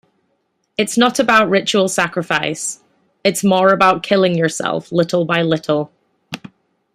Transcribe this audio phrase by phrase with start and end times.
[0.77, 5.91] It's not about ritual sacrifice...it's more about killing yourself, little by little.